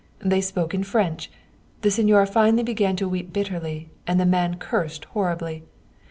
[0.17, 1.29] They spoke in French.
[1.81, 5.61] The signora finally began to weep bitterly, and the man cursed horribly.